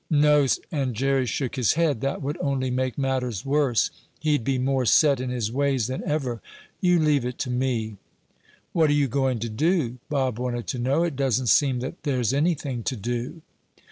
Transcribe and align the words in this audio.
"No," 0.09 0.47
and 0.71 0.95
Jerry 0.95 1.27
shook 1.27 1.55
his 1.57 1.73
head, 1.73 2.01
"that 2.01 2.23
would 2.23 2.35
only 2.41 2.71
make 2.71 2.97
matters 2.97 3.45
worse. 3.45 3.91
He'd 4.19 4.43
be 4.43 4.57
more 4.57 4.83
set 4.83 5.19
in 5.19 5.29
his 5.29 5.51
ways 5.51 5.85
than 5.85 6.03
ever. 6.05 6.41
You 6.79 6.97
leave 6.99 7.23
it 7.23 7.37
to 7.37 7.51
me." 7.51 7.97
"What 8.73 8.89
are 8.89 8.93
you 8.93 9.07
going 9.07 9.37
to 9.41 9.49
do?" 9.49 9.99
Bob 10.09 10.39
wanted 10.39 10.65
to 10.69 10.79
know. 10.79 11.03
"It 11.03 11.15
doesn't 11.15 11.49
seem 11.49 11.81
that 11.81 12.01
there's 12.01 12.33
anything 12.33 12.81
to 12.81 12.95
do." 12.95 13.43